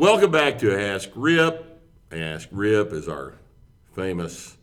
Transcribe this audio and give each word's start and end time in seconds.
Welcome 0.00 0.30
back 0.30 0.56
to 0.60 0.74
Ask 0.74 1.10
Rip. 1.14 1.78
Ask 2.10 2.48
Rip 2.52 2.94
is 2.94 3.06
our 3.06 3.34
famous 3.94 4.56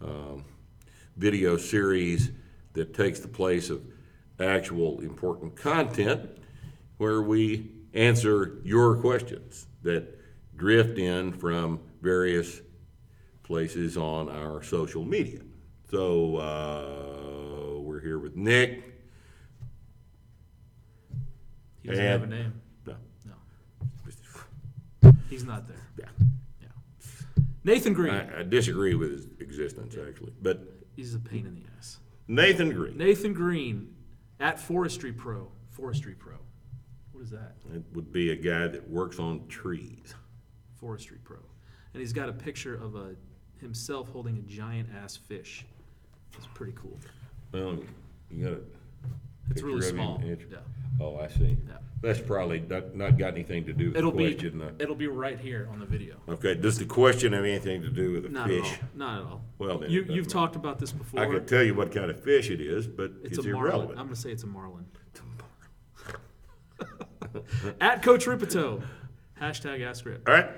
um, 0.00 0.44
video 1.16 1.56
series 1.56 2.32
that 2.72 2.92
takes 2.92 3.20
the 3.20 3.28
place 3.28 3.70
of 3.70 3.80
actual 4.40 4.98
important 5.02 5.54
content 5.54 6.28
where 6.96 7.22
we 7.22 7.70
answer 7.94 8.58
your 8.64 8.96
questions 8.96 9.68
that 9.82 10.18
drift 10.56 10.98
in 10.98 11.32
from 11.32 11.78
various 12.02 12.60
places 13.44 13.96
on 13.96 14.28
our 14.28 14.64
social 14.64 15.04
media. 15.04 15.42
So 15.92 16.38
uh, 16.38 17.80
we're 17.82 18.00
here 18.00 18.18
with 18.18 18.34
Nick. 18.34 18.82
He 21.82 21.88
doesn't 21.88 22.04
have 22.04 22.22
a 22.24 22.26
name. 22.26 22.62
No. 25.30 25.30
No, 25.30 25.30
he's 25.30 25.44
not 25.44 25.66
there. 25.68 25.86
Yeah. 25.98 26.26
Yeah. 26.62 26.68
Nathan 27.64 27.92
Green. 27.92 28.14
I, 28.14 28.40
I 28.40 28.42
disagree 28.42 28.94
with 28.94 29.10
his 29.10 29.26
existence, 29.40 29.96
actually. 29.96 30.32
But 30.42 30.72
He's 30.94 31.14
a 31.14 31.18
pain 31.18 31.46
in 31.46 31.54
the 31.54 31.62
ass. 31.78 31.98
Nathan 32.28 32.72
Green, 32.72 32.96
Nathan 32.96 33.32
Green 33.34 33.94
at 34.40 34.58
Forestry 34.58 35.12
Pro. 35.12 35.50
Forestry 35.70 36.14
Pro. 36.14 36.34
What 37.12 37.22
is 37.22 37.30
that? 37.30 37.54
it 37.74 37.82
would 37.92 38.12
be 38.12 38.30
a 38.30 38.36
guy 38.36 38.66
that 38.68 38.88
works 38.88 39.18
on 39.18 39.46
trees. 39.48 40.14
Forestry 40.74 41.18
Pro. 41.22 41.38
And 41.92 42.00
he's 42.00 42.12
got 42.12 42.28
a 42.28 42.32
picture 42.32 42.74
of 42.74 42.94
a 42.94 43.14
himself 43.60 44.08
holding 44.10 44.36
a 44.38 44.42
giant 44.42 44.88
ass 45.02 45.16
fish. 45.16 45.64
It's 46.36 46.46
pretty 46.54 46.74
cool. 46.74 46.98
Well, 47.52 47.78
you 48.30 48.44
got 48.44 48.52
a 48.54 48.60
It's 49.50 49.62
really 49.62 49.80
picture 49.80 49.94
of 49.94 49.98
him? 49.98 50.04
small. 50.18 50.30
It's- 50.30 50.46
Yeah. 50.50 50.58
Oh, 50.98 51.16
I 51.18 51.28
see. 51.28 51.56
Yeah. 51.68 51.76
That's 52.02 52.20
probably 52.20 52.60
not, 52.60 52.94
not 52.94 53.18
got 53.18 53.34
anything 53.34 53.64
to 53.66 53.72
do 53.72 53.88
with 53.88 53.96
It'll 53.96 54.10
the 54.12 54.18
be 54.18 54.34
question. 54.34 54.62
uh, 54.62 54.70
it'll 54.78 54.94
be 54.94 55.08
right 55.08 55.38
here 55.38 55.68
on 55.72 55.80
the 55.80 55.86
video. 55.86 56.16
Okay, 56.28 56.54
does 56.54 56.78
the 56.78 56.84
question 56.84 57.32
have 57.32 57.44
anything 57.44 57.82
to 57.82 57.88
do 57.90 58.12
with 58.12 58.22
the 58.24 58.28
Not 58.28 58.48
fish? 58.48 58.64
at 58.72 58.82
all. 58.82 58.88
Not 58.94 59.20
at 59.20 59.26
all. 59.26 59.44
Well, 59.58 59.78
then 59.78 59.90
you 59.90 60.04
you've 60.08 60.28
talked 60.28 60.56
about 60.56 60.78
this 60.78 60.92
before. 60.92 61.20
I 61.20 61.26
could 61.26 61.48
tell 61.48 61.62
you 61.62 61.74
what 61.74 61.92
kind 61.92 62.10
of 62.10 62.22
fish 62.22 62.50
it 62.50 62.60
is, 62.60 62.86
but 62.86 63.12
it's, 63.24 63.38
it's, 63.38 63.46
a 63.46 63.50
marlin. 63.50 63.66
irrelevant. 63.66 63.98
I'm 63.98 64.06
gonna 64.06 64.16
say 64.16 64.30
it's 64.30 64.42
a 64.44 64.46
marlin. 64.46 64.84
At 67.80 68.02
Coach 68.02 68.26
Rippetoe. 68.26 68.82
Hashtag 69.40 69.82
Ask 69.86 70.04
Rip. 70.06 70.26
All 70.28 70.34
right. 70.34 70.50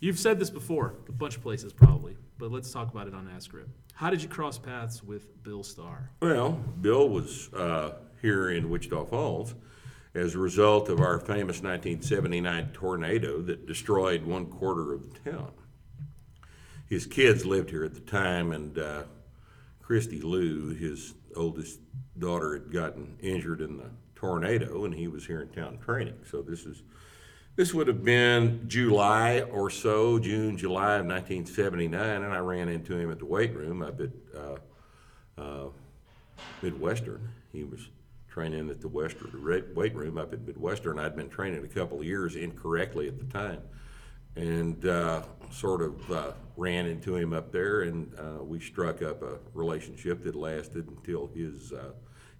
You've 0.00 0.18
said 0.18 0.38
this 0.38 0.50
before, 0.50 0.94
a 1.08 1.12
bunch 1.12 1.36
of 1.36 1.42
places 1.42 1.72
probably, 1.72 2.16
but 2.38 2.50
let's 2.52 2.70
talk 2.72 2.90
about 2.92 3.06
it 3.08 3.14
on 3.14 3.28
Ask 3.34 3.52
Rip. 3.52 3.68
How 3.94 4.10
did 4.10 4.22
you 4.22 4.28
cross 4.28 4.58
paths 4.58 5.02
with 5.02 5.42
Bill 5.42 5.62
Starr? 5.62 6.10
Well, 6.20 6.52
Bill 6.80 7.08
was 7.08 7.52
uh, 7.54 7.92
here 8.22 8.48
in 8.50 8.70
Wichita 8.70 9.04
Falls 9.06 9.54
as 10.14 10.34
a 10.34 10.38
result 10.38 10.88
of 10.88 11.00
our 11.00 11.18
famous 11.18 11.62
1979 11.62 12.70
tornado 12.72 13.42
that 13.42 13.66
destroyed 13.66 14.24
one 14.24 14.46
quarter 14.46 14.92
of 14.92 15.12
the 15.12 15.30
town. 15.30 15.50
His 16.88 17.06
kids 17.06 17.44
lived 17.44 17.70
here 17.70 17.84
at 17.84 17.94
the 17.94 18.00
time, 18.00 18.52
and 18.52 18.78
uh, 18.78 19.02
Christy 19.80 20.20
Lou, 20.20 20.74
his 20.74 21.14
oldest 21.34 21.80
daughter, 22.18 22.54
had 22.54 22.72
gotten 22.72 23.16
injured 23.20 23.60
in 23.60 23.78
the 23.78 23.90
tornado, 24.14 24.84
and 24.84 24.94
he 24.94 25.08
was 25.08 25.26
here 25.26 25.40
in 25.42 25.48
town 25.48 25.78
training. 25.78 26.18
So 26.30 26.42
this 26.42 26.64
is 26.64 26.82
this 27.54 27.74
would 27.74 27.86
have 27.86 28.02
been 28.02 28.66
July 28.66 29.40
or 29.40 29.68
so, 29.68 30.18
June, 30.18 30.56
July 30.56 30.94
of 30.94 31.06
1979, 31.06 32.22
and 32.22 32.32
I 32.32 32.38
ran 32.38 32.70
into 32.70 32.96
him 32.96 33.10
at 33.10 33.18
the 33.18 33.26
weight 33.26 33.54
room 33.54 33.82
up 33.82 34.00
at 34.00 34.10
uh, 34.34 35.40
uh, 35.40 35.68
Midwestern. 36.62 37.28
He 37.52 37.64
was 37.64 37.90
training 38.32 38.70
at 38.70 38.80
the 38.80 38.88
Western 38.88 39.30
weight 39.74 39.94
room 39.94 40.16
up 40.16 40.32
at 40.32 40.40
Midwestern. 40.46 40.98
I'd 40.98 41.14
been 41.14 41.28
training 41.28 41.64
a 41.64 41.68
couple 41.68 41.98
of 41.98 42.04
years 42.04 42.34
incorrectly 42.34 43.06
at 43.06 43.18
the 43.18 43.26
time, 43.26 43.60
and 44.36 44.86
uh, 44.86 45.22
sort 45.50 45.82
of 45.82 46.10
uh, 46.10 46.32
ran 46.56 46.86
into 46.86 47.14
him 47.14 47.34
up 47.34 47.52
there, 47.52 47.82
and 47.82 48.10
uh, 48.18 48.42
we 48.42 48.58
struck 48.58 49.02
up 49.02 49.22
a 49.22 49.38
relationship 49.52 50.24
that 50.24 50.34
lasted 50.34 50.88
until 50.88 51.26
his 51.34 51.72
uh, 51.72 51.92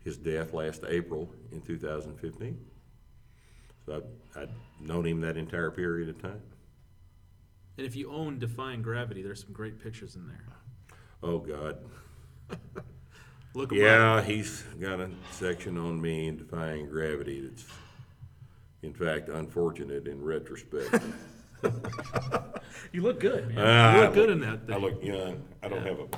his 0.03 0.17
death 0.17 0.55
last 0.55 0.83
April 0.89 1.31
in 1.53 1.61
2015. 1.61 2.59
So 3.85 3.97
I'd, 3.97 4.43
I'd 4.43 4.51
known 4.81 5.07
him 5.07 5.21
that 5.21 5.37
entire 5.37 5.71
period 5.71 6.09
of 6.09 6.21
time. 6.21 6.43
And 7.77 7.87
if 7.87 7.95
you 7.95 8.11
own 8.11 8.39
Defying 8.39 8.83
Gravity, 8.83 9.23
there's 9.23 9.43
some 9.43 9.53
great 9.53 9.79
pictures 9.79 10.17
in 10.17 10.27
there. 10.27 10.45
Oh 11.23 11.39
God. 11.39 11.79
Look 13.55 13.73
Yeah, 13.73 14.23
he's 14.23 14.63
got 14.81 15.01
a 15.01 15.11
section 15.31 15.77
on 15.77 16.01
me 16.01 16.29
in 16.29 16.37
defying 16.39 16.89
gravity 16.89 17.41
that's, 17.47 17.65
in 18.83 18.95
fact, 18.95 19.29
unfortunate 19.29 20.07
in 20.07 20.23
retrospect. 20.23 21.03
You 22.93 23.03
look 23.03 23.21
good, 23.21 23.49
man. 23.55 23.65
Ah, 23.65 23.95
you 23.95 24.01
I 24.01 24.05
look 24.05 24.15
good 24.15 24.31
in 24.31 24.41
that 24.41 24.61
I 24.71 24.77
look 24.77 25.03
young. 25.03 25.43
I 25.63 25.69
don't 25.69 25.87
have 25.87 25.99
a, 26.01 26.09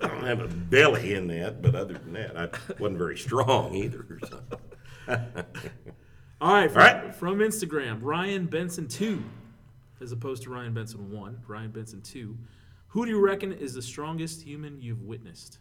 I 0.00 0.08
don't 0.08 0.24
have 0.24 0.40
a 0.40 0.48
belly 0.48 1.14
in 1.14 1.26
that, 1.28 1.62
but 1.62 1.74
other 1.74 1.94
than 1.94 2.12
that, 2.12 2.36
I 2.36 2.48
wasn't 2.78 2.98
very 2.98 3.16
strong 3.16 3.74
either. 3.74 4.20
So. 4.28 4.40
All 6.40 6.52
right, 6.52 6.70
from, 6.70 6.82
All 6.82 6.88
right. 6.88 7.14
from 7.14 7.38
Instagram, 7.38 7.98
Ryan 8.02 8.46
Benson 8.46 8.86
2, 8.86 9.22
as 10.00 10.12
opposed 10.12 10.44
to 10.44 10.50
Ryan 10.50 10.74
Benson 10.74 11.10
1, 11.10 11.42
Ryan 11.48 11.70
Benson 11.72 12.02
2. 12.02 12.36
Who 12.88 13.04
do 13.04 13.10
you 13.10 13.20
reckon 13.20 13.52
is 13.52 13.74
the 13.74 13.82
strongest 13.82 14.42
human 14.42 14.80
you've 14.80 15.02
witnessed? 15.02 15.58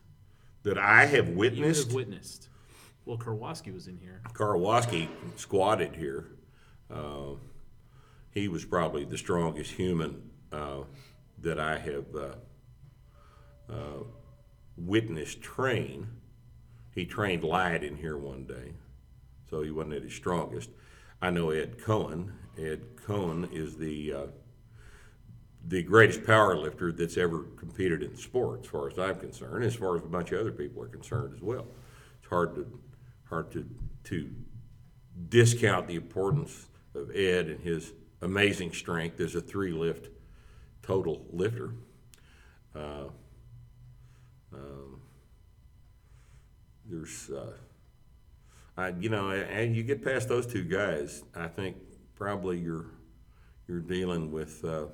That 0.68 0.78
I 0.78 1.06
have 1.06 1.30
You 1.30 1.36
witnessed. 1.36 1.86
have 1.88 1.94
witnessed. 1.96 2.50
Well, 3.06 3.18
Karwoski 3.18 3.74
was 3.74 3.88
in 3.88 3.98
here. 4.00 4.22
Karwoski 4.34 5.08
squatted 5.38 5.96
here. 5.96 6.26
Uh, 6.94 7.36
he 8.32 8.50
was 8.50 8.66
probably 8.66 9.06
the 9.06 9.18
strongest 9.18 9.72
human 9.72 10.30
uh, 10.52 10.80
that 11.40 11.58
I 11.58 11.78
have 11.78 12.06
uh, 12.14 13.72
uh, 13.74 14.04
witnessed 14.76 15.42
train. 15.42 16.08
He 16.94 17.06
trained 17.06 17.46
light 17.46 17.86
in 17.86 17.96
here 17.96 18.18
one 18.18 18.44
day, 18.44 18.74
so 19.50 19.62
he 19.62 19.72
wasn't 19.72 19.94
at 19.94 20.04
his 20.04 20.14
strongest. 20.16 20.70
I 21.22 21.30
know 21.30 21.52
Ed 21.52 21.78
Coan. 21.78 22.34
Ed 22.58 22.98
Coan 23.08 23.50
is 23.54 23.78
the 23.78 24.12
uh, 24.14 24.26
the 25.66 25.84
greatest 25.84 26.24
power 26.24 26.56
lifter 26.56 26.92
that's 26.92 27.18
ever 27.18 27.44
competed 27.58 28.04
in 28.04 28.16
sport, 28.16 28.62
as 28.62 28.68
far 28.68 28.90
as 28.90 28.98
I'm 28.98 29.20
concerned, 29.20 29.64
as 29.64 29.76
far 29.76 29.96
as 29.96 30.04
a 30.04 30.08
bunch 30.08 30.32
of 30.32 30.40
other 30.40 30.52
people 30.52 30.82
are 30.84 30.88
concerned 30.88 31.34
as 31.36 31.42
well. 31.42 31.68
It's 32.20 32.30
hard 32.30 32.56
to 32.56 32.80
hard 33.26 33.52
to 33.52 33.66
to 34.06 34.30
discount 35.30 35.88
the 35.88 35.96
importance 35.96 36.68
of 36.96 37.10
Ed 37.16 37.48
and 37.48 37.60
his 37.60 37.94
amazing 38.22 38.74
strength 38.74 39.20
as 39.20 39.36
a 39.36 39.42
three 39.42 39.72
lift 39.72 40.10
total 40.82 41.26
lifter. 41.32 41.74
Uh, 42.76 43.08
um, 44.54 45.02
there's, 46.86 47.30
uh, 47.30 47.52
I, 48.78 48.90
you 49.00 49.10
know, 49.10 49.32
and 49.32 49.76
you 49.76 49.84
get 49.84 50.04
past 50.04 50.30
those 50.30 50.48
two 50.48 50.64
guys, 50.64 51.24
I 51.36 51.48
think 51.48 51.78
probably 52.16 52.58
you're 52.58 52.86
you're 53.68 53.82
dealing 53.82 54.32
with 54.32 54.64
uh, 54.64 54.86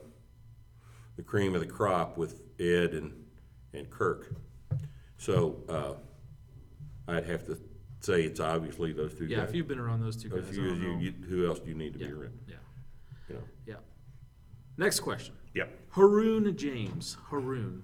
the 1.16 1.24
cream 1.24 1.54
of 1.56 1.62
the 1.62 1.68
crop 1.68 2.18
with 2.18 2.42
Ed 2.60 2.94
and 2.94 3.12
and 3.74 3.90
Kirk. 3.90 4.36
So 5.18 5.64
uh, 5.70 7.12
I'd 7.12 7.26
have 7.26 7.46
to 7.48 7.58
say 8.02 8.24
it's 8.24 8.40
obviously 8.40 8.92
those 8.94 9.14
two 9.14 9.26
Yeah, 9.26 9.38
guys. 9.40 9.50
if 9.50 9.56
you've 9.56 9.68
been 9.68 9.80
around 9.80 10.02
those 10.02 10.16
two 10.22 10.30
guys, 10.30 10.44
I 10.50 10.56
don't 10.56 10.64
you, 10.82 10.94
know. 10.94 11.00
you, 11.00 11.14
who 11.28 11.48
else 11.48 11.60
do 11.60 11.70
you 11.70 11.76
need 11.76 11.94
to 11.94 12.00
yeah, 12.00 12.08
be 12.08 12.14
around? 12.14 12.40
yeah, 12.48 12.56
You 13.30 13.36
know. 13.36 13.42
yeah. 13.66 13.76
Next 14.78 15.00
question. 15.00 15.34
Yep. 15.56 15.72
Haroon 15.92 16.56
James, 16.58 17.18
Haroon, 17.30 17.84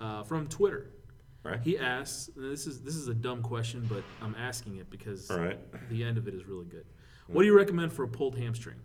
uh, 0.00 0.22
from 0.22 0.46
Twitter. 0.48 0.90
Right. 1.44 1.60
He 1.60 1.76
asks, 1.76 2.30
this 2.36 2.66
is 2.68 2.82
this 2.82 2.94
is 2.94 3.08
a 3.08 3.14
dumb 3.14 3.42
question, 3.42 3.84
but 3.88 4.04
I'm 4.22 4.36
asking 4.38 4.76
it 4.76 4.88
because 4.90 5.28
All 5.30 5.38
right. 5.38 5.58
the 5.90 6.04
end 6.04 6.16
of 6.16 6.28
it 6.28 6.34
is 6.34 6.46
really 6.46 6.66
good. 6.66 6.84
What 7.26 7.42
do 7.42 7.46
you 7.46 7.56
recommend 7.56 7.92
for 7.92 8.04
a 8.04 8.08
pulled 8.08 8.38
hamstring? 8.38 8.76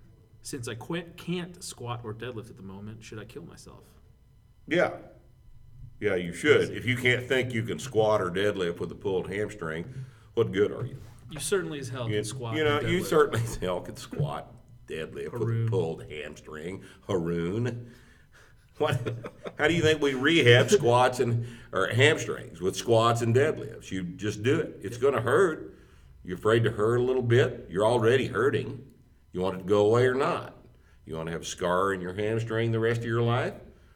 Since 0.48 0.70
I 0.70 0.76
quit, 0.76 1.18
can't 1.18 1.62
squat 1.62 2.00
or 2.06 2.14
deadlift 2.14 2.50
at 2.50 2.56
the 2.56 2.64
moment, 2.64 3.04
should 3.04 3.20
I 3.20 3.26
kill 3.26 3.44
myself? 3.44 3.84
Yeah. 4.66 4.92
Yeah, 6.00 6.16
you 6.16 6.32
should. 6.32 6.70
If 6.72 6.86
you 6.86 6.96
can't 6.96 7.28
think 7.28 7.52
you 7.54 7.64
can 7.64 7.80
squat 7.80 8.22
or 8.22 8.32
deadlift 8.32 8.80
with 8.80 8.90
a 8.94 8.96
pulled 8.96 9.30
hamstring, 9.30 9.94
what 10.36 10.54
good 10.54 10.72
are 10.72 10.86
you? 10.86 11.02
You 11.30 11.42
certainly 11.42 11.80
as 11.80 11.90
hell 11.90 12.08
You, 12.08 12.16
can 12.16 12.24
squat. 12.24 12.56
you 12.56 12.64
know, 12.64 12.80
you 12.80 13.04
certainly 13.04 13.44
as 13.44 13.58
hell 13.58 13.82
can 13.82 13.98
squat, 13.98 14.54
deadlift 14.88 15.34
with 15.34 15.68
a 15.68 15.70
pulled 15.70 16.10
hamstring. 16.10 16.82
Haroon. 17.10 17.92
What? 18.78 19.02
How 19.58 19.68
do 19.68 19.74
you 19.74 19.82
think 19.82 20.02
we 20.02 20.14
rehab 20.14 20.70
squats 20.70 21.20
and 21.20 21.46
or 21.74 21.88
hamstrings 21.88 22.62
with 22.62 22.78
squats 22.78 23.22
and 23.22 23.36
deadlifts? 23.36 23.92
You 23.92 24.04
just 24.04 24.44
do 24.44 24.62
it. 24.62 24.80
It's 24.82 24.98
going 24.98 25.14
to 25.16 25.22
hurt. 25.22 25.76
You're 26.24 26.38
afraid 26.38 26.64
to 26.64 26.72
hurt 26.72 27.02
a 27.02 27.04
little 27.04 27.22
bit. 27.22 27.68
You're 27.70 27.86
already 27.86 28.28
hurting. 28.28 28.86
You 29.32 29.42
want 29.42 29.56
it 29.56 29.60
to 29.60 29.64
go 29.66 29.86
away 29.86 30.06
or 30.06 30.16
not? 30.16 30.56
You 31.06 31.16
want 31.16 31.28
to 31.28 31.32
have 31.32 31.42
a 31.42 31.46
scar 31.46 31.94
in 31.94 32.02
your 32.02 32.14
hamstring 32.14 32.72
the 32.72 32.80
rest 32.80 33.02
of 33.02 33.08
your 33.08 33.22
life, 33.22 33.54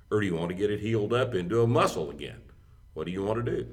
or 0.10 0.22
do 0.22 0.26
you 0.26 0.36
want 0.36 0.50
to 0.50 0.56
get 0.56 0.72
it 0.72 0.80
healed 0.80 1.14
up 1.14 1.36
into 1.36 1.62
a 1.62 1.68
muscle 1.68 2.10
again? 2.10 2.42
What 2.94 3.06
do 3.06 3.12
you 3.12 3.24
want 3.24 3.44
to 3.46 3.52
do? 3.52 3.68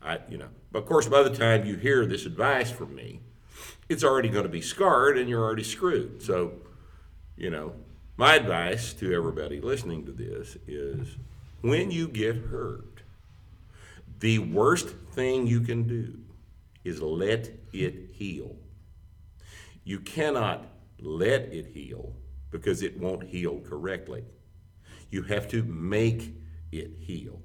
I, 0.00 0.18
you 0.28 0.38
know, 0.38 0.48
but 0.70 0.80
of 0.80 0.86
course, 0.86 1.06
by 1.06 1.22
the 1.22 1.30
time 1.30 1.64
you 1.64 1.76
hear 1.76 2.06
this 2.06 2.26
advice 2.26 2.70
from 2.70 2.94
me, 2.94 3.20
it's 3.88 4.04
already 4.04 4.28
going 4.28 4.44
to 4.44 4.48
be 4.48 4.62
scarred 4.62 5.18
and 5.18 5.28
you're 5.28 5.42
already 5.42 5.62
screwed. 5.62 6.22
So, 6.22 6.52
you 7.36 7.50
know, 7.50 7.74
my 8.16 8.34
advice 8.34 8.92
to 8.94 9.12
everybody 9.12 9.60
listening 9.60 10.06
to 10.06 10.12
this 10.12 10.56
is 10.66 11.16
when 11.60 11.90
you 11.90 12.08
get 12.08 12.36
hurt, 12.36 13.02
the 14.20 14.38
worst 14.38 14.88
thing 15.12 15.46
you 15.46 15.60
can 15.60 15.84
do 15.84 16.18
is 16.84 17.00
let 17.00 17.50
it 17.72 18.10
heal. 18.12 18.56
You 19.84 20.00
cannot 20.00 20.66
let 21.00 21.52
it 21.52 21.66
heal 21.66 22.14
because 22.50 22.82
it 22.82 22.98
won't 22.98 23.24
heal 23.24 23.60
correctly. 23.60 24.24
You 25.10 25.22
have 25.22 25.48
to 25.48 25.62
make 25.64 26.34
it 26.70 26.92
heal. 26.98 27.40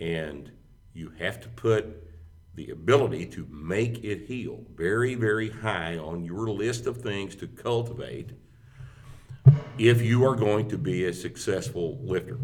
And 0.00 0.50
you 0.92 1.10
have 1.18 1.40
to 1.40 1.48
put 1.48 2.04
the 2.54 2.70
ability 2.70 3.26
to 3.26 3.46
make 3.50 4.02
it 4.04 4.26
heal 4.26 4.64
very, 4.74 5.14
very 5.14 5.50
high 5.50 5.96
on 5.96 6.24
your 6.24 6.48
list 6.48 6.86
of 6.86 6.98
things 6.98 7.36
to 7.36 7.46
cultivate 7.46 8.32
if 9.78 10.02
you 10.02 10.24
are 10.24 10.34
going 10.34 10.68
to 10.68 10.76
be 10.76 11.04
a 11.04 11.12
successful 11.12 11.98
lifter. 12.02 12.38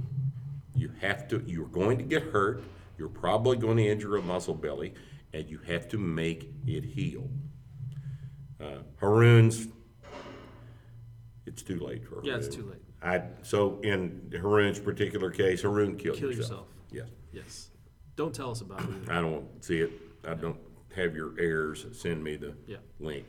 You 0.75 0.91
have 1.00 1.27
to, 1.29 1.43
you're 1.47 1.67
going 1.67 1.99
to 1.99 2.05
get 2.05 2.23
hurt, 2.23 2.62
you're 2.97 3.09
probably 3.09 3.56
going 3.56 3.77
to 3.79 3.87
injure 3.87 4.17
a 4.17 4.23
muscle 4.23 4.55
belly, 4.55 4.94
and 5.32 5.49
you 5.49 5.59
have 5.67 5.88
to 5.88 5.99
make 5.99 6.49
it 6.67 6.85
heal. 6.85 7.29
Uh, 8.65 8.79
Haroon's, 8.97 9.69
it's 11.47 11.63
too 11.63 11.79
late 11.79 12.03
for 12.05 12.17
Haroon. 12.17 12.25
Yeah, 12.25 12.37
it's 12.37 12.49
too 12.55 12.63
late. 12.65 12.81
I, 13.03 13.23
so 13.43 13.79
in 13.83 14.33
Haroon's 14.33 14.79
particular 14.81 15.31
case, 15.31 15.63
Haroon 15.63 15.97
killed 15.97 16.17
Kill 16.17 16.31
himself. 16.31 16.49
yourself. 16.51 16.67
Yes. 16.91 17.09
Yes. 17.33 17.71
Don't 18.17 18.35
tell 18.35 18.51
us 18.51 18.61
about 18.63 18.81
it. 18.81 18.89
either. 19.03 19.13
I 19.13 19.21
don't 19.21 19.65
see 19.65 19.81
it. 19.81 19.91
I 20.27 20.35
don't 20.35 20.57
have 20.97 21.15
your 21.15 21.35
heirs 21.39 21.85
send 21.93 22.25
me 22.25 22.37
the 22.37 22.55
Yeah. 22.67 22.79
link. 23.01 23.27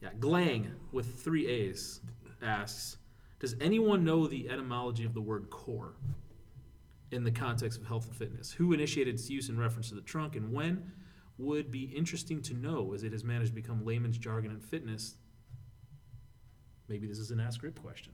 Yeah. 0.00 0.10
Glang 0.18 0.72
with 0.92 1.22
three 1.22 1.46
A's 1.46 2.00
asks, 2.40 2.96
does 3.38 3.54
anyone 3.60 4.02
know 4.04 4.26
the 4.26 4.48
etymology 4.48 5.04
of 5.04 5.12
the 5.12 5.20
word 5.20 5.50
core 5.50 5.92
in 7.10 7.24
the 7.24 7.30
context 7.32 7.78
of 7.78 7.86
health 7.86 8.06
and 8.06 8.16
fitness? 8.16 8.50
Who 8.52 8.72
initiated 8.72 9.14
its 9.16 9.28
use 9.28 9.50
in 9.50 9.58
reference 9.58 9.90
to 9.90 9.94
the 9.94 10.00
trunk 10.00 10.36
and 10.36 10.52
when? 10.52 10.92
Would 11.40 11.70
be 11.70 11.84
interesting 11.84 12.42
to 12.42 12.54
know 12.54 12.92
as 12.92 13.02
it 13.02 13.12
has 13.12 13.24
managed 13.24 13.52
to 13.52 13.54
become 13.54 13.82
layman's 13.82 14.18
jargon 14.18 14.50
in 14.50 14.60
fitness. 14.60 15.14
Maybe 16.86 17.06
this 17.06 17.18
is 17.18 17.30
an 17.30 17.40
ask 17.40 17.62
Rip 17.62 17.80
question. 17.80 18.12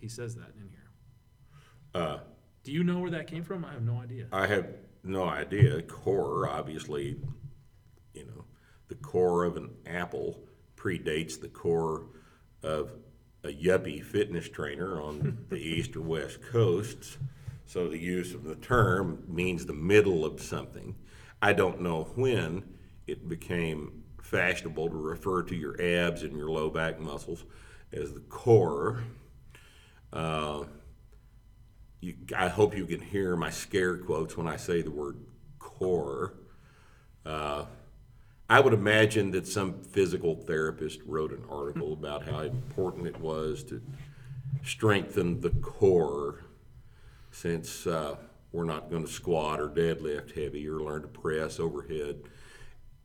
He 0.00 0.08
says 0.08 0.34
that 0.34 0.52
in 0.58 0.68
here. 0.68 0.90
Uh, 1.94 2.18
Do 2.64 2.72
you 2.72 2.82
know 2.82 2.98
where 2.98 3.10
that 3.12 3.28
came 3.28 3.44
from? 3.44 3.64
I 3.64 3.72
have 3.72 3.82
no 3.82 4.00
idea. 4.00 4.26
I 4.32 4.48
have 4.48 4.66
no 5.04 5.28
idea. 5.28 5.80
Core, 5.82 6.48
obviously, 6.48 7.16
you 8.14 8.24
know, 8.24 8.44
the 8.88 8.96
core 8.96 9.44
of 9.44 9.56
an 9.56 9.70
apple 9.86 10.40
predates 10.76 11.40
the 11.40 11.48
core 11.48 12.06
of 12.64 12.90
a 13.44 13.48
yuppie 13.48 14.02
fitness 14.04 14.48
trainer 14.48 15.00
on 15.00 15.44
the 15.50 15.56
east 15.56 15.94
or 15.94 16.00
west 16.00 16.40
coasts. 16.42 17.16
So 17.66 17.88
the 17.88 17.98
use 17.98 18.34
of 18.34 18.42
the 18.42 18.56
term 18.56 19.22
means 19.28 19.66
the 19.66 19.72
middle 19.72 20.24
of 20.24 20.42
something. 20.42 20.96
I 21.40 21.52
don't 21.52 21.80
know 21.80 22.04
when 22.14 22.64
it 23.06 23.28
became 23.28 24.04
fashionable 24.20 24.88
to 24.88 24.96
refer 24.96 25.42
to 25.44 25.54
your 25.54 25.80
abs 25.80 26.22
and 26.22 26.36
your 26.36 26.50
low 26.50 26.70
back 26.70 26.98
muscles 26.98 27.44
as 27.92 28.12
the 28.12 28.20
core. 28.20 29.04
Uh, 30.12 30.64
you, 32.00 32.14
I 32.36 32.48
hope 32.48 32.76
you 32.76 32.86
can 32.86 33.00
hear 33.00 33.36
my 33.36 33.50
scare 33.50 33.96
quotes 33.96 34.36
when 34.36 34.48
I 34.48 34.56
say 34.56 34.82
the 34.82 34.90
word 34.90 35.18
core. 35.58 36.34
Uh, 37.24 37.66
I 38.48 38.60
would 38.60 38.72
imagine 38.72 39.32
that 39.32 39.46
some 39.46 39.82
physical 39.82 40.36
therapist 40.36 41.00
wrote 41.04 41.32
an 41.32 41.44
article 41.50 41.92
about 41.92 42.24
how 42.24 42.40
important 42.40 43.06
it 43.06 43.20
was 43.20 43.64
to 43.64 43.82
strengthen 44.64 45.40
the 45.40 45.50
core 45.50 46.44
since 47.30 47.86
uh, 47.86 48.16
we're 48.52 48.64
not 48.64 48.90
going 48.90 49.04
to 49.04 49.10
squat 49.10 49.60
or 49.60 49.68
deadlift 49.68 50.36
heavy 50.36 50.66
or 50.68 50.80
learn 50.80 51.02
to 51.02 51.08
press 51.08 51.60
overhead. 51.60 52.22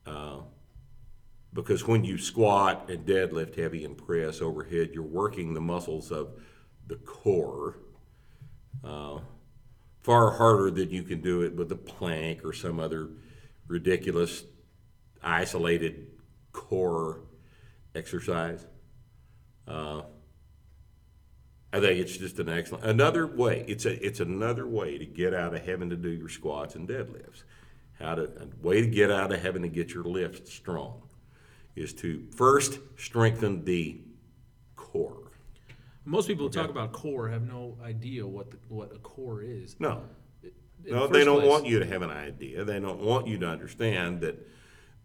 Uh, 0.05 0.39
because 1.53 1.85
when 1.85 2.03
you 2.03 2.17
squat 2.17 2.89
and 2.89 3.05
deadlift 3.05 3.55
heavy 3.55 3.83
and 3.83 3.97
press 3.97 4.41
overhead, 4.41 4.91
you're 4.93 5.03
working 5.03 5.53
the 5.53 5.61
muscles 5.61 6.11
of 6.11 6.29
the 6.88 6.95
core 6.97 7.77
uh, 8.83 9.19
far 10.01 10.31
harder 10.31 10.71
than 10.71 10.89
you 10.89 11.03
can 11.03 11.21
do 11.21 11.41
it 11.41 11.55
with 11.55 11.71
a 11.71 11.75
plank 11.75 12.43
or 12.43 12.53
some 12.53 12.79
other 12.79 13.09
ridiculous 13.67 14.43
isolated 15.21 16.07
core 16.51 17.21
exercise. 17.93 18.65
Uh, 19.67 20.01
I 21.73 21.79
think 21.79 22.00
it's 22.00 22.18
just 22.18 22.39
an 22.39 22.50
excellent 22.50 22.83
another 22.85 23.25
way. 23.25 23.63
It's 23.68 23.85
a 23.85 24.06
it's 24.06 24.19
another 24.19 24.68
way 24.68 24.97
to 24.97 25.06
get 25.06 25.33
out 25.33 25.53
of 25.53 25.65
having 25.65 25.89
to 25.89 25.95
do 25.95 26.09
your 26.09 26.29
squats 26.29 26.75
and 26.75 26.88
deadlifts. 26.88 27.44
How 28.00 28.15
to 28.15 28.23
a 28.23 28.65
way 28.65 28.81
to 28.81 28.88
get 28.88 29.12
out 29.12 29.31
of 29.31 29.41
having 29.41 29.62
to 29.62 29.69
get 29.69 29.94
your 29.94 30.03
lifts 30.03 30.51
strong 30.53 31.03
is 31.75 31.94
to 31.94 32.25
first 32.35 32.79
strengthen 32.97 33.63
the 33.63 34.01
core. 34.75 35.31
Most 36.03 36.27
people 36.27 36.47
who 36.47 36.51
talk 36.51 36.69
about 36.69 36.91
core 36.91 37.29
have 37.29 37.44
no 37.47 37.77
idea 37.83 38.25
what 38.27 38.51
the, 38.51 38.57
what 38.67 38.94
a 38.94 38.97
core 39.00 39.41
is. 39.44 39.75
No, 39.79 40.01
In 40.83 40.91
No, 40.94 41.07
the 41.07 41.13
they 41.13 41.24
don't 41.24 41.39
place- 41.41 41.50
want 41.50 41.65
you 41.67 41.79
to 41.79 41.85
have 41.85 42.01
an 42.01 42.09
idea. 42.09 42.65
They 42.65 42.79
don't 42.79 43.00
want 43.00 43.27
you 43.27 43.38
to 43.38 43.47
understand 43.47 44.19
that 44.21 44.35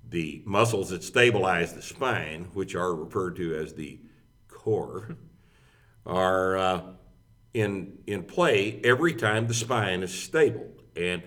the 0.08 0.42
muscles 0.46 0.88
that 0.90 1.04
stabilize 1.04 1.74
the 1.74 1.82
spine, 1.82 2.44
which 2.54 2.74
are 2.74 2.94
referred 2.94 3.36
to 3.36 3.54
as 3.56 3.74
the 3.74 4.00
core, 4.48 5.16
are 6.06 6.56
uh, 6.56 6.80
in 7.54 7.98
in 8.06 8.22
play 8.22 8.80
every 8.84 9.14
time 9.14 9.46
the 9.46 9.54
spine 9.54 10.02
is 10.02 10.12
stable. 10.12 10.68
And 10.96 11.22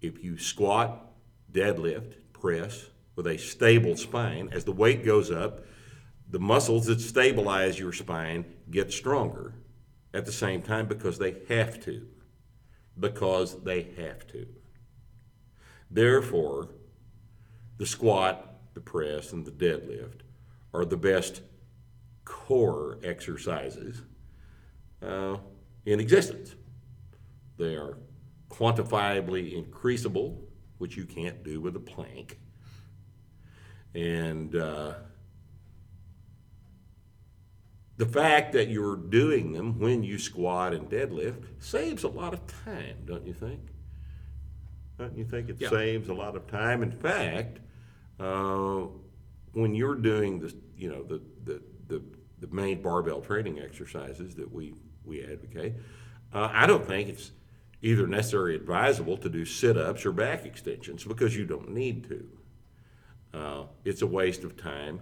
if 0.00 0.22
you 0.22 0.38
squat, 0.38 1.10
deadlift, 1.52 2.14
press 2.32 2.86
with 3.14 3.26
a 3.26 3.38
stable 3.38 3.96
spine, 3.96 4.50
as 4.52 4.64
the 4.64 4.72
weight 4.72 5.04
goes 5.04 5.30
up, 5.30 5.64
the 6.28 6.38
muscles 6.38 6.86
that 6.86 7.00
stabilize 7.00 7.78
your 7.78 7.92
spine 7.92 8.44
get 8.70 8.92
stronger 8.92 9.54
at 10.12 10.26
the 10.26 10.32
same 10.32 10.62
time 10.62 10.86
because 10.86 11.18
they 11.18 11.36
have 11.48 11.80
to 11.84 12.06
because 12.98 13.62
they 13.62 13.82
have 13.96 14.26
to. 14.28 14.46
Therefore, 15.90 16.70
the 17.78 17.86
squat, 17.86 18.54
the 18.74 18.80
press, 18.80 19.32
and 19.32 19.44
the 19.44 19.50
deadlift 19.50 20.20
are 20.72 20.84
the 20.84 20.96
best 20.96 21.42
core 22.26 22.98
exercises 23.02 24.02
uh, 25.02 25.38
in 25.86 25.98
existence. 26.00 26.54
They 27.56 27.74
are 27.76 27.96
quantifiably 28.50 29.54
increasable, 29.54 30.44
which 30.76 30.96
you 30.96 31.06
can't 31.06 31.42
do 31.42 31.60
with 31.62 31.74
a 31.76 31.80
plank. 31.80 32.38
And 33.94 34.54
uh, 34.54 34.92
the 37.96 38.06
fact 38.06 38.52
that 38.52 38.68
you're 38.68 38.96
doing 38.96 39.52
them 39.52 39.78
when 39.78 40.02
you 40.02 40.18
squat 40.18 40.74
and 40.74 40.90
deadlift 40.90 41.44
saves 41.58 42.04
a 42.04 42.08
lot 42.08 42.34
of 42.34 42.46
time, 42.64 42.98
don't 43.06 43.26
you 43.26 43.32
think? 43.32 43.60
Don't 44.98 45.16
you 45.16 45.24
think 45.24 45.48
it 45.48 45.56
Yeah. 45.58 45.70
saves 45.70 46.08
a 46.08 46.14
lot 46.14 46.36
of 46.36 46.46
time? 46.46 46.82
In 46.82 46.90
fact, 46.92 47.60
uh, 48.20 48.86
when 49.52 49.74
you're 49.74 49.94
doing 49.94 50.40
the, 50.40 50.54
you 50.76 50.90
know, 50.90 51.02
the, 51.02 51.22
the, 51.44 51.62
the, 51.88 52.02
the 52.38 52.48
main 52.48 52.82
barbell 52.82 53.20
training 53.20 53.58
exercises 53.58 54.34
that 54.34 54.52
we, 54.52 54.74
we 55.04 55.22
advocate, 55.22 55.74
uh, 56.32 56.50
I 56.52 56.66
don't 56.66 56.86
think 56.86 57.08
it's 57.08 57.32
either 57.82 58.06
necessary 58.06 58.54
or 58.54 58.56
advisable 58.56 59.16
to 59.18 59.28
do 59.28 59.44
sit-ups 59.44 60.04
or 60.04 60.12
back 60.12 60.44
extensions 60.44 61.04
because 61.04 61.36
you 61.36 61.44
don't 61.44 61.70
need 61.70 62.08
to. 62.08 62.28
Uh, 63.32 63.64
it's 63.84 64.02
a 64.02 64.06
waste 64.06 64.44
of 64.44 64.56
time. 64.56 65.00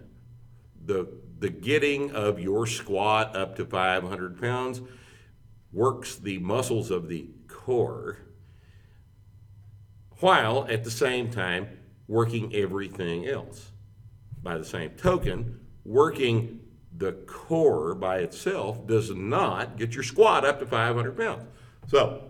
The 0.84 1.06
the 1.38 1.50
getting 1.50 2.12
of 2.12 2.38
your 2.38 2.66
squat 2.66 3.36
up 3.36 3.56
to 3.56 3.64
500 3.64 4.40
pounds 4.40 4.80
works 5.72 6.16
the 6.16 6.38
muscles 6.38 6.90
of 6.90 7.08
the 7.08 7.28
core 7.48 8.18
while 10.20 10.66
at 10.68 10.84
the 10.84 10.90
same 10.90 11.30
time 11.30 11.68
working 12.06 12.54
everything 12.54 13.26
else. 13.26 13.72
By 14.42 14.58
the 14.58 14.64
same 14.64 14.90
token 14.90 15.60
working 15.84 16.60
the 16.96 17.12
core 17.26 17.94
by 17.94 18.18
itself 18.18 18.86
does 18.86 19.10
not 19.10 19.76
get 19.76 19.94
your 19.94 20.04
squat 20.04 20.44
up 20.44 20.60
to 20.60 20.66
500 20.66 21.16
pounds 21.16 21.42
so 21.88 22.22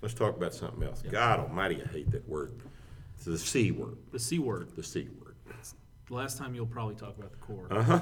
let's 0.00 0.14
talk 0.14 0.36
about 0.36 0.52
something 0.54 0.82
else 0.82 1.02
god 1.10 1.40
almighty 1.40 1.80
i 1.82 1.88
hate 1.92 2.10
that 2.10 2.28
word 2.28 2.52
it's 3.14 3.24
the 3.24 3.38
c 3.38 3.70
word 3.70 3.96
The 4.10 4.18
C 4.18 4.38
word. 4.38 4.68
the 4.76 4.82
c 4.82 5.08
word 5.24 5.36
The 6.08 6.14
last 6.14 6.36
time 6.38 6.54
you'll 6.54 6.66
probably 6.66 6.94
talk 6.96 7.16
about 7.18 7.30
the 7.32 7.38
core 7.38 7.66
uh-huh 7.70 8.00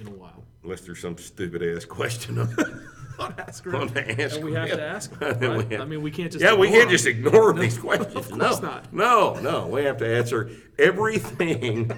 in 0.00 0.08
a 0.08 0.10
while. 0.10 0.42
unless 0.64 0.80
there's 0.82 0.98
some 1.00 1.16
stupid 1.16 1.62
ass 1.62 1.84
question 1.84 2.38
on, 2.38 2.54
Ask 3.38 3.64
on 3.68 3.86
the 3.94 4.20
ask. 4.22 4.34
And 4.36 4.44
we 4.44 4.54
have 4.54 4.68
to 4.70 4.82
ask 4.82 5.12
And 5.22 5.38
them, 5.40 5.52
we 5.52 5.62
right? 5.62 5.70
have- 5.72 5.80
I 5.82 5.84
mean, 5.84 6.02
we 6.02 6.10
can't 6.10 6.32
just 6.32 6.42
yeah, 6.44 6.52
we 6.52 6.68
can't 6.68 6.90
just 6.90 7.06
ignore 7.06 7.52
No, 7.54 7.62
these 7.62 7.78
questions. 7.78 8.16
Of 8.16 8.28
course 8.28 8.60
no, 8.60 8.68
not. 8.68 8.92
no, 8.92 9.34
no. 9.40 9.66
We 9.68 9.84
have 9.84 9.98
to 9.98 10.16
answer 10.16 10.50
everything 10.80 11.92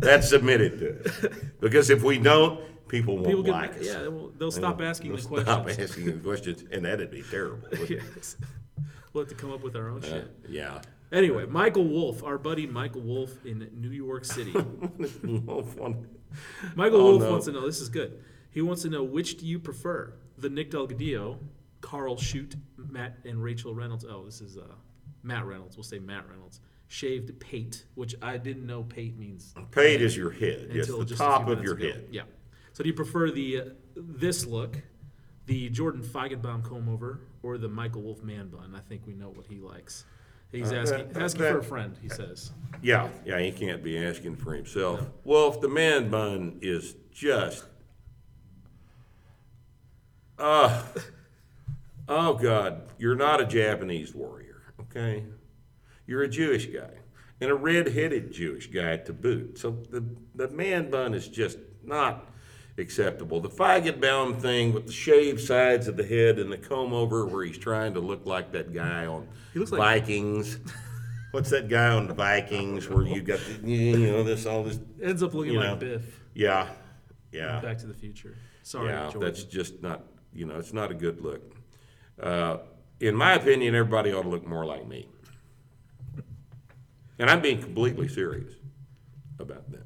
That's 0.00 0.28
submitted 0.28 0.78
to 0.80 1.04
us. 1.30 1.34
Because 1.60 1.90
if 1.90 2.02
we 2.02 2.18
don't, 2.18 2.58
people 2.88 3.16
People 3.18 3.34
won't 3.34 3.46
get, 3.46 3.52
like 3.52 3.76
us. 3.78 3.86
yeah, 3.86 3.98
they 4.02 4.08
will- 4.08 4.30
they'll 4.38 4.50
stop 4.50 4.80
asking 4.80 5.10
They'll 5.14 5.16
the 5.36 5.42
Stop 5.42 5.62
questions. 5.64 5.90
asking 5.90 6.06
the 6.06 6.12
questions, 6.12 6.64
and 6.72 6.84
that'd 6.84 7.10
be 7.10 7.22
terrible. 7.22 7.58
wouldn't 7.70 7.90
it? 7.90 8.02
Yes. 8.16 8.36
We'll 9.12 9.24
have 9.24 9.28
to 9.28 9.34
come 9.34 9.52
up 9.52 9.62
with 9.62 9.74
our 9.76 9.88
own 9.88 10.02
Uh, 10.04 10.06
shit. 10.06 10.36
Yeah. 10.48 10.80
Anyway, 11.12 11.44
Michael 11.46 11.84
Wolf, 11.84 12.22
our 12.22 12.38
buddy 12.38 12.66
Michael 12.66 13.00
Wolf 13.00 13.44
in 13.44 13.68
New 13.74 13.90
York 13.90 14.24
City. 14.24 14.52
Michael 16.76 17.00
Oh, 17.00 17.04
Wolf 17.10 17.22
no. 17.22 17.30
wants 17.30 17.46
to 17.46 17.52
know. 17.52 17.66
This 17.66 17.80
is 17.80 17.88
good. 17.88 18.22
He 18.50 18.62
wants 18.62 18.82
to 18.82 18.88
know 18.88 19.02
which 19.02 19.36
do 19.38 19.46
you 19.46 19.58
prefer, 19.58 20.14
the 20.38 20.48
Nick 20.48 20.70
Delgadillo, 20.70 21.38
Karl 21.80 22.16
Schudt, 22.16 22.54
Matt 22.76 23.18
and 23.24 23.42
Rachel 23.42 23.74
Reynolds. 23.74 24.04
Oh, 24.08 24.24
this 24.24 24.40
is 24.40 24.56
uh, 24.56 24.62
Matt 25.22 25.44
Reynolds. 25.46 25.76
We'll 25.76 25.84
say 25.84 25.98
Matt 25.98 26.28
Reynolds. 26.28 26.60
Shaved 26.92 27.38
pate, 27.38 27.84
which 27.94 28.16
I 28.20 28.36
didn't 28.36 28.66
know 28.66 28.82
pate 28.82 29.16
means 29.16 29.54
Paid 29.70 30.02
is 30.02 30.16
your 30.16 30.32
head, 30.32 30.70
yes, 30.72 30.88
the 30.88 31.04
top 31.16 31.46
of 31.46 31.62
your 31.62 31.74
ago. 31.74 31.84
head. 31.86 32.08
Yeah. 32.10 32.22
So 32.72 32.82
do 32.82 32.88
you 32.88 32.94
prefer 32.94 33.30
the 33.30 33.60
uh, 33.60 33.64
this 33.94 34.44
look, 34.44 34.76
the 35.46 35.68
Jordan 35.68 36.02
Feigenbaum 36.02 36.64
comb 36.64 36.88
over, 36.88 37.20
or 37.44 37.58
the 37.58 37.68
Michael 37.68 38.02
Wolf 38.02 38.24
man 38.24 38.48
bun? 38.48 38.74
I 38.76 38.80
think 38.80 39.06
we 39.06 39.14
know 39.14 39.28
what 39.30 39.46
he 39.46 39.60
likes. 39.60 40.04
He's 40.50 40.72
Uh, 40.72 40.76
asking 40.78 41.12
that- 41.12 41.22
asking 41.22 41.42
that- 41.42 41.52
for 41.52 41.58
a 41.60 41.62
friend. 41.62 41.96
He 42.02 42.08
says. 42.08 42.50
Yeah, 42.82 43.08
yeah, 43.24 43.38
he 43.38 43.52
can't 43.52 43.84
be 43.84 43.96
asking 43.96 44.34
for 44.34 44.52
himself. 44.52 45.00
Well, 45.22 45.46
if 45.54 45.60
the 45.60 45.68
man 45.68 46.10
bun 46.10 46.58
is 46.60 46.96
just, 47.12 47.66
uh, 50.40 50.82
oh 52.08 52.34
God, 52.34 52.82
you're 52.98 53.14
not 53.14 53.40
a 53.40 53.46
Japanese 53.46 54.12
warrior, 54.12 54.62
okay? 54.80 55.24
You're 56.10 56.22
a 56.24 56.28
Jewish 56.28 56.66
guy, 56.66 56.90
and 57.40 57.52
a 57.52 57.54
red-headed 57.54 58.32
Jewish 58.32 58.66
guy 58.66 58.96
to 58.96 59.12
boot. 59.12 59.58
So 59.58 59.78
the 59.90 60.04
the 60.34 60.48
man 60.48 60.90
bun 60.90 61.14
is 61.14 61.28
just 61.28 61.56
not 61.84 62.26
acceptable. 62.78 63.40
The 63.40 63.48
Feigenbaum 63.48 64.40
thing 64.40 64.72
with 64.72 64.86
the 64.88 64.92
shaved 64.92 65.40
sides 65.40 65.86
of 65.86 65.96
the 65.96 66.04
head 66.04 66.40
and 66.40 66.50
the 66.50 66.58
comb 66.58 66.92
over, 66.92 67.26
where 67.26 67.44
he's 67.44 67.58
trying 67.58 67.94
to 67.94 68.00
look 68.00 68.26
like 68.26 68.50
that 68.50 68.74
guy 68.74 69.06
on 69.06 69.28
looks 69.54 69.70
like- 69.70 69.78
Vikings. 69.78 70.58
What's 71.30 71.50
that 71.50 71.68
guy 71.68 71.90
on 71.90 72.08
the 72.08 72.14
Vikings 72.14 72.88
where 72.88 73.06
you 73.06 73.22
got 73.22 73.38
the, 73.62 73.70
you 73.70 74.10
know 74.10 74.24
this 74.24 74.46
all 74.46 74.64
this 74.64 74.80
Ends 75.00 75.22
up 75.22 75.32
looking 75.32 75.52
You 75.52 75.60
like 75.60 75.68
know, 75.68 75.76
Biff. 75.76 76.20
yeah 76.34 76.66
yeah 77.30 77.60
Back 77.60 77.78
to 77.78 77.86
the 77.86 77.94
Future. 77.94 78.34
Sorry, 78.64 78.88
yeah 78.88 79.02
Jordan. 79.04 79.20
that's 79.20 79.44
just 79.44 79.80
not 79.80 80.02
you 80.32 80.44
know 80.44 80.56
it's 80.56 80.72
not 80.72 80.90
a 80.90 80.94
good 80.94 81.20
look. 81.20 81.40
Uh, 82.20 82.56
in 82.98 83.14
my 83.14 83.34
opinion, 83.34 83.76
everybody 83.76 84.12
ought 84.12 84.22
to 84.24 84.28
look 84.28 84.44
more 84.44 84.66
like 84.66 84.88
me, 84.88 85.08
and 87.20 87.30
I'm 87.30 87.40
being 87.40 87.60
completely 87.60 88.08
serious 88.08 88.54
about 89.38 89.70
that. 89.70 89.84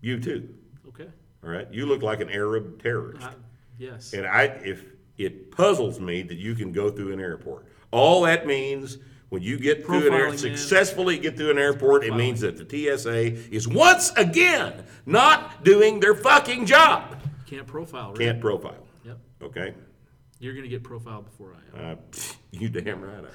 You 0.00 0.20
too, 0.20 0.54
okay. 0.88 1.06
all 1.42 1.50
right? 1.50 1.72
You 1.72 1.86
look 1.86 2.02
like 2.02 2.20
an 2.20 2.28
Arab 2.30 2.82
terrorist. 2.82 3.26
Uh, 3.26 3.30
yes. 3.78 4.12
And 4.12 4.26
I, 4.26 4.42
if 4.42 4.84
it 5.16 5.50
puzzles 5.50 6.00
me 6.00 6.22
that 6.22 6.36
you 6.36 6.54
can 6.54 6.72
go 6.72 6.90
through 6.90 7.12
an 7.12 7.20
airport, 7.20 7.66
all 7.92 8.22
that 8.22 8.46
means 8.46 8.98
when 9.28 9.42
you 9.42 9.58
get 9.58 9.84
through 9.86 10.08
an 10.08 10.12
air, 10.12 10.26
Profiling, 10.26 10.30
man. 10.30 10.38
successfully 10.38 11.18
get 11.18 11.36
through 11.36 11.50
an 11.50 11.58
airport, 11.58 12.04
it 12.04 12.14
means 12.14 12.40
that 12.40 12.56
the 12.56 12.96
TSA 12.96 13.52
is 13.54 13.66
once 13.66 14.10
again 14.16 14.84
not 15.06 15.64
doing 15.64 16.00
their 16.00 16.14
fucking 16.14 16.66
job. 16.66 17.20
Can't 17.46 17.66
profile. 17.66 18.10
Right? 18.10 18.18
Can't 18.18 18.40
profile. 18.40 18.86
Yep. 19.04 19.18
Okay, 19.42 19.74
You're 20.40 20.54
gonna 20.54 20.68
get 20.68 20.82
profiled 20.82 21.24
before 21.24 21.54
I 21.54 21.78
am. 21.78 21.92
uh, 21.92 22.18
you 22.50 22.68
damn 22.68 23.00
right. 23.00 23.14
I 23.14 23.18
am. 23.18 23.26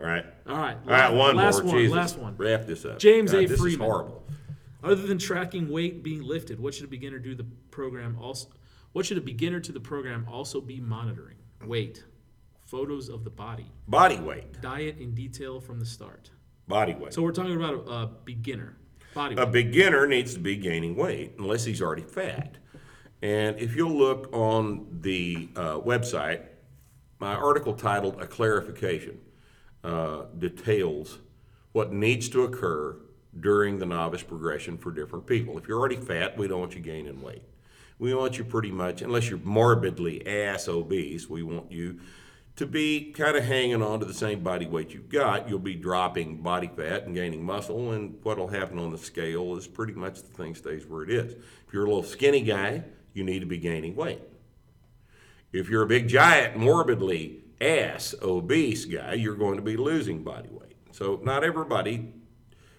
All 0.00 0.06
right. 0.06 0.24
All 0.46 0.56
right. 0.56 0.76
All 0.84 0.90
right, 0.90 1.12
one 1.12 1.36
last 1.36 1.62
more. 1.64 1.72
one. 1.72 1.82
Jesus. 1.82 1.96
Last 1.96 2.18
one. 2.18 2.36
Wrap 2.36 2.66
this 2.66 2.84
up. 2.84 2.98
James 2.98 3.32
God, 3.32 3.44
A. 3.44 3.46
This 3.48 3.62
is 3.62 3.76
horrible. 3.76 4.22
Other 4.82 5.06
than 5.06 5.18
tracking 5.18 5.68
weight 5.68 6.02
being 6.02 6.22
lifted, 6.22 6.60
what 6.60 6.74
should 6.74 6.84
a 6.84 6.88
beginner 6.88 7.18
do 7.18 7.34
the 7.34 7.46
program 7.70 8.16
also? 8.20 8.48
What 8.92 9.04
should 9.06 9.18
a 9.18 9.22
beginner 9.22 9.60
to 9.60 9.72
the 9.72 9.80
program 9.80 10.26
also 10.30 10.60
be 10.60 10.80
monitoring? 10.80 11.36
Weight, 11.64 12.04
photos 12.64 13.08
of 13.08 13.24
the 13.24 13.30
body, 13.30 13.66
Body 13.88 14.16
weight. 14.20 14.60
diet 14.60 14.98
in 14.98 15.14
detail 15.14 15.60
from 15.60 15.80
the 15.80 15.86
start. 15.86 16.30
Body 16.68 16.94
weight. 16.94 17.14
So 17.14 17.22
we're 17.22 17.32
talking 17.32 17.56
about 17.56 17.74
a, 17.74 17.90
a 17.90 18.06
beginner 18.24 18.76
body 19.14 19.34
weight. 19.34 19.42
A 19.42 19.46
beginner 19.46 20.06
needs 20.06 20.34
to 20.34 20.40
be 20.40 20.56
gaining 20.56 20.94
weight 20.94 21.32
unless 21.38 21.64
he's 21.64 21.80
already 21.82 22.02
fat. 22.02 22.58
And 23.22 23.58
if 23.58 23.74
you'll 23.74 23.96
look 23.96 24.28
on 24.32 24.86
the 25.00 25.48
uh, 25.56 25.80
website, 25.80 26.42
my 27.18 27.34
article 27.34 27.72
titled 27.74 28.20
A 28.20 28.26
Clarification 28.26 29.18
uh, 29.84 30.24
details 30.38 31.18
what 31.72 31.92
needs 31.92 32.28
to 32.30 32.42
occur 32.42 32.96
during 33.38 33.78
the 33.78 33.86
novice 33.86 34.22
progression 34.22 34.78
for 34.78 34.90
different 34.90 35.26
people. 35.26 35.58
If 35.58 35.68
you're 35.68 35.78
already 35.78 35.96
fat, 35.96 36.38
we 36.38 36.48
don't 36.48 36.60
want 36.60 36.74
you 36.74 36.80
gaining 36.80 37.20
weight. 37.20 37.42
We 37.98 38.14
want 38.14 38.38
you 38.38 38.44
pretty 38.44 38.70
much, 38.70 39.02
unless 39.02 39.28
you're 39.30 39.38
morbidly 39.38 40.26
ass 40.26 40.68
obese, 40.68 41.28
we 41.28 41.42
want 41.42 41.70
you 41.70 42.00
to 42.56 42.66
be 42.66 43.12
kind 43.12 43.36
of 43.36 43.44
hanging 43.44 43.82
on 43.82 44.00
to 44.00 44.06
the 44.06 44.14
same 44.14 44.42
body 44.42 44.66
weight 44.66 44.94
you've 44.94 45.10
got. 45.10 45.48
You'll 45.48 45.58
be 45.58 45.74
dropping 45.74 46.42
body 46.42 46.70
fat 46.74 47.04
and 47.04 47.14
gaining 47.14 47.44
muscle, 47.44 47.92
and 47.92 48.18
what'll 48.22 48.48
happen 48.48 48.78
on 48.78 48.90
the 48.90 48.98
scale 48.98 49.56
is 49.56 49.66
pretty 49.66 49.92
much 49.92 50.22
the 50.22 50.28
thing 50.28 50.54
stays 50.54 50.86
where 50.86 51.02
it 51.02 51.10
is. 51.10 51.32
If 51.32 51.72
you're 51.72 51.84
a 51.84 51.88
little 51.88 52.02
skinny 52.02 52.40
guy, 52.40 52.84
you 53.12 53.24
need 53.24 53.40
to 53.40 53.46
be 53.46 53.58
gaining 53.58 53.94
weight. 53.94 54.20
If 55.52 55.68
you're 55.68 55.82
a 55.82 55.86
big 55.86 56.08
giant, 56.08 56.56
morbidly 56.56 57.44
ass 57.60 58.14
obese 58.22 58.84
guy, 58.84 59.14
you're 59.14 59.36
going 59.36 59.56
to 59.56 59.62
be 59.62 59.76
losing 59.76 60.22
body 60.22 60.48
weight. 60.50 60.76
So 60.92 61.20
not 61.22 61.44
everybody 61.44 62.12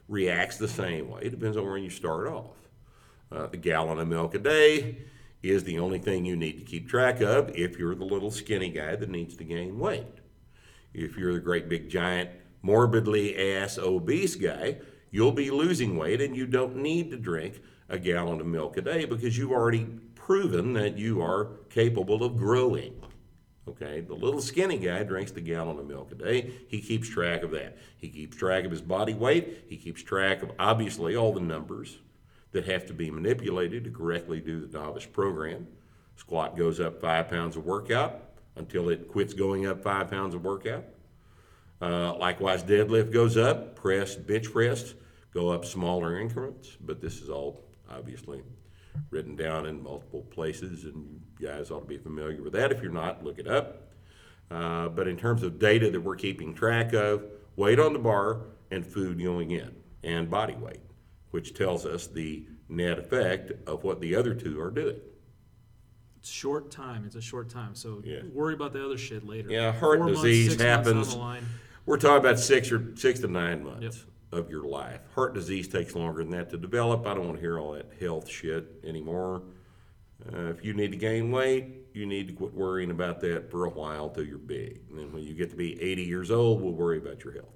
reacts 0.07 0.57
the 0.57 0.67
same 0.67 1.09
way. 1.09 1.21
It 1.23 1.31
depends 1.31 1.57
on 1.57 1.65
where 1.65 1.77
you 1.77 1.89
start 1.89 2.27
off. 2.27 2.55
Uh, 3.31 3.47
the 3.47 3.57
gallon 3.57 3.99
of 3.99 4.07
milk 4.07 4.35
a 4.35 4.39
day 4.39 4.99
is 5.43 5.63
the 5.63 5.79
only 5.79 5.99
thing 5.99 6.25
you 6.25 6.35
need 6.35 6.57
to 6.59 6.63
keep 6.63 6.87
track 6.87 7.21
of 7.21 7.49
if 7.55 7.77
you're 7.77 7.95
the 7.95 8.05
little 8.05 8.31
skinny 8.31 8.69
guy 8.69 8.95
that 8.95 9.09
needs 9.09 9.35
to 9.35 9.43
gain 9.43 9.77
weight. 9.77 10.05
If 10.93 11.17
you're 11.17 11.33
the 11.33 11.39
great 11.39 11.69
big 11.69 11.89
giant, 11.89 12.29
morbidly 12.61 13.37
ass 13.37 13.77
obese 13.77 14.35
guy, 14.35 14.77
you'll 15.11 15.31
be 15.31 15.51
losing 15.51 15.97
weight 15.97 16.21
and 16.21 16.35
you 16.35 16.47
don't 16.47 16.77
need 16.77 17.11
to 17.11 17.17
drink 17.17 17.61
a 17.89 17.99
gallon 17.99 18.41
of 18.41 18.47
milk 18.47 18.77
a 18.77 18.81
day 18.81 19.05
because 19.05 19.37
you've 19.37 19.51
already 19.51 19.85
proven 20.15 20.73
that 20.73 20.97
you 20.97 21.21
are 21.21 21.51
capable 21.69 22.23
of 22.23 22.37
growing. 22.37 23.01
Okay, 23.67 23.99
the 23.99 24.13
little 24.13 24.39
skinny 24.39 24.77
guy 24.77 25.03
drinks 25.03 25.31
the 25.31 25.41
gallon 25.41 25.77
of 25.77 25.87
milk 25.87 26.11
a 26.13 26.15
day. 26.15 26.53
He 26.69 26.79
keeps 26.79 27.09
track 27.09 27.43
of 27.43 27.51
that. 27.51 27.77
He 27.97 28.07
keeps 28.07 28.37
track 28.37 28.63
of 28.63 28.71
his 28.71 28.81
body 28.81 29.13
weight. 29.13 29.65
He 29.67 29.75
keeps 29.75 30.01
track 30.01 30.41
of 30.41 30.51
obviously 30.57 31.17
all 31.17 31.33
the 31.33 31.41
numbers 31.41 31.97
that 32.53 32.65
have 32.65 32.85
to 32.87 32.93
be 32.93 33.11
manipulated 33.11 33.83
to 33.83 33.89
correctly 33.89 34.39
do 34.39 34.65
the 34.65 34.77
novice 34.77 35.05
program. 35.05 35.67
Squat 36.15 36.55
goes 36.55 36.79
up 36.79 37.01
five 37.01 37.29
pounds 37.29 37.57
of 37.57 37.65
workout 37.65 38.21
until 38.55 38.89
it 38.89 39.09
quits 39.09 39.33
going 39.33 39.65
up 39.67 39.83
five 39.83 40.09
pounds 40.09 40.33
of 40.33 40.43
workout. 40.43 40.85
Uh, 41.81 42.15
likewise, 42.15 42.63
deadlift 42.63 43.11
goes 43.11 43.37
up, 43.37 43.75
press, 43.75 44.15
bench 44.15 44.51
press 44.51 44.93
go 45.33 45.49
up 45.49 45.65
smaller 45.65 46.19
increments, 46.19 46.77
but 46.81 46.99
this 47.01 47.21
is 47.21 47.29
all 47.29 47.63
obviously 47.91 48.41
written 49.09 49.35
down 49.35 49.65
in 49.65 49.81
multiple 49.81 50.21
places, 50.23 50.83
and 50.85 51.21
you 51.39 51.47
guys 51.47 51.71
ought 51.71 51.81
to 51.81 51.85
be 51.85 51.97
familiar 51.97 52.41
with 52.41 52.53
that. 52.53 52.71
If 52.71 52.81
you're 52.81 52.91
not, 52.91 53.23
look 53.23 53.39
it 53.39 53.47
up. 53.47 53.83
Uh, 54.49 54.87
but 54.89 55.07
in 55.07 55.17
terms 55.17 55.43
of 55.43 55.59
data 55.59 55.91
that 55.91 55.99
we're 56.01 56.15
keeping 56.15 56.53
track 56.53 56.93
of, 56.93 57.23
weight 57.55 57.79
on 57.79 57.93
the 57.93 57.99
bar 57.99 58.41
and 58.71 58.85
food 58.85 59.21
going 59.21 59.51
in, 59.51 59.75
and 60.03 60.29
body 60.29 60.55
weight, 60.55 60.79
which 61.31 61.53
tells 61.53 61.85
us 61.85 62.07
the 62.07 62.45
net 62.69 62.99
effect 62.99 63.51
of 63.67 63.83
what 63.83 63.99
the 64.01 64.15
other 64.15 64.33
two 64.33 64.59
are 64.59 64.71
doing. 64.71 64.99
It's 66.19 66.29
short 66.29 66.71
time. 66.71 67.03
It's 67.05 67.15
a 67.15 67.21
short 67.21 67.49
time. 67.49 67.75
So 67.75 68.01
Yeah. 68.03 68.21
worry 68.33 68.53
about 68.53 68.73
the 68.73 68.83
other 68.83 68.97
shit 68.97 69.25
later. 69.25 69.49
Yeah, 69.51 69.71
heart 69.71 69.99
Four 69.99 70.09
disease 70.09 70.49
months 70.49 70.63
happens. 70.63 71.17
We're 71.85 71.97
talking 71.97 72.17
about 72.17 72.39
six 72.39 72.71
or 72.71 72.95
six 72.97 73.19
to 73.21 73.27
nine 73.27 73.63
months 73.63 73.83
Yep. 73.83 73.93
Of 74.31 74.49
your 74.49 74.63
life. 74.63 75.01
Heart 75.15 75.33
disease 75.33 75.67
takes 75.67 75.95
longer 75.95 76.21
than 76.21 76.31
that 76.31 76.49
to 76.49 76.57
develop. 76.57 77.05
I 77.05 77.13
don't 77.13 77.25
want 77.25 77.37
to 77.37 77.41
hear 77.41 77.59
all 77.59 77.73
that 77.73 77.91
health 77.99 78.29
shit 78.29 78.65
anymore. 78.83 79.43
Uh, 80.33 80.47
if 80.47 80.63
you 80.65 80.73
need 80.73 80.91
to 80.91 80.97
gain 80.97 81.31
weight, 81.31 81.87
you 81.93 82.05
need 82.05 82.27
to 82.27 82.33
quit 82.33 82.53
worrying 82.53 82.91
about 82.91 83.21
that 83.21 83.49
for 83.49 83.65
a 83.65 83.69
while 83.69 84.09
till 84.09 84.25
you're 84.25 84.37
big. 84.37 84.81
And 84.89 84.99
then 84.99 85.11
when 85.13 85.23
you 85.23 85.33
get 85.33 85.49
to 85.51 85.55
be 85.55 85.81
80 85.81 86.03
years 86.03 86.31
old, 86.31 86.61
we'll 86.61 86.73
worry 86.73 86.97
about 86.97 87.23
your 87.23 87.33
health. 87.33 87.53